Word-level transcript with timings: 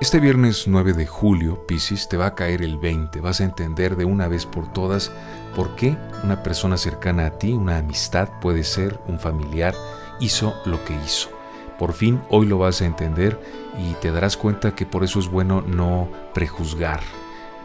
Este 0.00 0.18
viernes 0.18 0.66
9 0.66 0.92
de 0.92 1.06
julio, 1.06 1.66
Piscis, 1.66 2.08
te 2.08 2.16
va 2.16 2.26
a 2.26 2.34
caer 2.34 2.62
el 2.62 2.78
20. 2.78 3.20
Vas 3.20 3.40
a 3.40 3.44
entender 3.44 3.94
de 3.94 4.04
una 4.04 4.26
vez 4.26 4.44
por 4.44 4.70
todas 4.72 5.12
por 5.54 5.76
qué 5.76 5.96
una 6.24 6.42
persona 6.42 6.76
cercana 6.76 7.26
a 7.26 7.38
ti, 7.38 7.52
una 7.52 7.78
amistad, 7.78 8.28
puede 8.40 8.64
ser 8.64 8.98
un 9.06 9.20
familiar, 9.20 9.72
hizo 10.18 10.52
lo 10.66 10.84
que 10.84 10.94
hizo. 11.06 11.30
Por 11.78 11.92
fin 11.92 12.20
hoy 12.28 12.46
lo 12.46 12.58
vas 12.58 12.82
a 12.82 12.86
entender 12.86 13.40
y 13.78 13.94
te 13.94 14.10
darás 14.10 14.36
cuenta 14.36 14.74
que 14.74 14.84
por 14.84 15.04
eso 15.04 15.20
es 15.20 15.28
bueno 15.28 15.62
no 15.62 16.08
prejuzgar, 16.34 17.00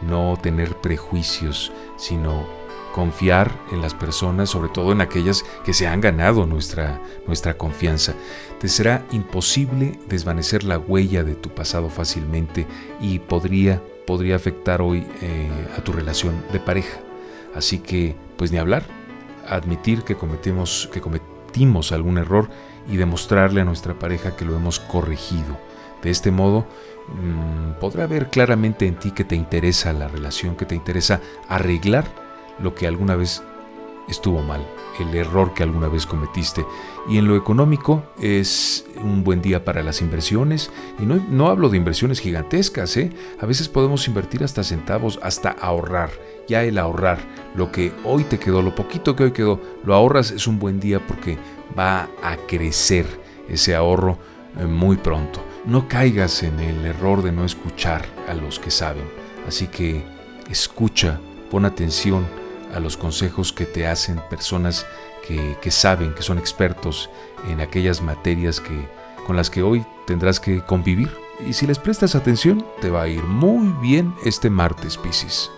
no 0.02 0.38
tener 0.40 0.76
prejuicios, 0.76 1.72
sino 1.96 2.46
confiar 2.92 3.52
en 3.70 3.80
las 3.80 3.94
personas, 3.94 4.50
sobre 4.50 4.68
todo 4.68 4.92
en 4.92 5.00
aquellas 5.00 5.44
que 5.64 5.72
se 5.72 5.86
han 5.86 6.00
ganado 6.00 6.46
nuestra, 6.46 7.00
nuestra 7.26 7.56
confianza. 7.56 8.14
Te 8.58 8.68
será 8.68 9.06
imposible 9.12 9.98
desvanecer 10.08 10.64
la 10.64 10.78
huella 10.78 11.22
de 11.24 11.34
tu 11.34 11.50
pasado 11.50 11.88
fácilmente 11.88 12.66
y 13.00 13.20
podría, 13.20 13.82
podría 14.06 14.36
afectar 14.36 14.82
hoy 14.82 15.06
eh, 15.22 15.48
a 15.76 15.82
tu 15.82 15.92
relación 15.92 16.42
de 16.52 16.60
pareja. 16.60 17.00
Así 17.54 17.78
que, 17.78 18.16
pues 18.36 18.52
ni 18.52 18.58
hablar, 18.58 18.84
admitir 19.48 20.02
que 20.02 20.16
cometimos, 20.16 20.88
que 20.92 21.00
cometimos 21.00 21.92
algún 21.92 22.18
error 22.18 22.48
y 22.88 22.96
demostrarle 22.96 23.60
a 23.60 23.64
nuestra 23.64 23.98
pareja 23.98 24.36
que 24.36 24.44
lo 24.44 24.56
hemos 24.56 24.78
corregido. 24.78 25.69
De 26.02 26.10
este 26.10 26.30
modo, 26.30 26.66
mm, 27.08 27.80
podrá 27.80 28.06
ver 28.06 28.30
claramente 28.30 28.86
en 28.86 28.96
ti 28.96 29.10
que 29.10 29.24
te 29.24 29.36
interesa 29.36 29.92
la 29.92 30.08
relación, 30.08 30.56
que 30.56 30.66
te 30.66 30.74
interesa 30.74 31.20
arreglar 31.48 32.04
lo 32.58 32.74
que 32.74 32.86
alguna 32.86 33.16
vez 33.16 33.42
estuvo 34.10 34.42
mal, 34.42 34.66
el 34.98 35.14
error 35.14 35.54
que 35.54 35.62
alguna 35.62 35.88
vez 35.88 36.04
cometiste. 36.06 36.66
Y 37.08 37.18
en 37.18 37.28
lo 37.28 37.36
económico 37.36 38.04
es 38.20 38.84
un 39.02 39.24
buen 39.24 39.40
día 39.40 39.64
para 39.64 39.82
las 39.82 40.00
inversiones. 40.00 40.70
Y 40.98 41.06
no, 41.06 41.16
no 41.28 41.48
hablo 41.48 41.68
de 41.68 41.76
inversiones 41.76 42.20
gigantescas, 42.20 42.96
¿eh? 42.96 43.10
A 43.40 43.46
veces 43.46 43.68
podemos 43.68 44.06
invertir 44.08 44.44
hasta 44.44 44.64
centavos, 44.64 45.18
hasta 45.22 45.50
ahorrar. 45.50 46.10
Ya 46.48 46.64
el 46.64 46.78
ahorrar, 46.78 47.18
lo 47.54 47.70
que 47.70 47.92
hoy 48.04 48.24
te 48.24 48.38
quedó, 48.38 48.60
lo 48.62 48.74
poquito 48.74 49.14
que 49.14 49.24
hoy 49.24 49.32
quedó, 49.32 49.60
lo 49.84 49.94
ahorras 49.94 50.32
es 50.32 50.46
un 50.46 50.58
buen 50.58 50.80
día 50.80 51.06
porque 51.06 51.38
va 51.78 52.08
a 52.22 52.36
crecer 52.48 53.06
ese 53.48 53.74
ahorro 53.74 54.18
eh, 54.58 54.64
muy 54.64 54.96
pronto. 54.96 55.40
No 55.66 55.88
caigas 55.88 56.42
en 56.42 56.58
el 56.58 56.86
error 56.86 57.22
de 57.22 57.32
no 57.32 57.44
escuchar 57.44 58.06
a 58.28 58.34
los 58.34 58.58
que 58.58 58.70
saben. 58.70 59.04
Así 59.46 59.66
que 59.66 60.04
escucha, 60.48 61.20
pon 61.50 61.66
atención 61.66 62.26
a 62.74 62.80
los 62.80 62.96
consejos 62.96 63.52
que 63.52 63.66
te 63.66 63.86
hacen 63.86 64.20
personas 64.30 64.86
que, 65.26 65.70
saben, 65.70 66.14
que 66.14 66.22
son 66.22 66.38
expertos 66.38 67.10
en 67.48 67.60
aquellas 67.60 68.00
materias 68.00 68.58
que, 68.58 68.88
con 69.26 69.36
las 69.36 69.50
que 69.50 69.62
hoy 69.62 69.84
tendrás 70.06 70.40
que 70.40 70.64
convivir. 70.64 71.10
Y 71.46 71.52
si 71.52 71.66
les 71.66 71.78
prestas 71.78 72.14
atención, 72.14 72.64
te 72.80 72.90
va 72.90 73.02
a 73.02 73.08
ir 73.08 73.22
muy 73.22 73.68
bien 73.82 74.14
este 74.24 74.50
martes, 74.50 74.96
Piscis. 74.96 75.50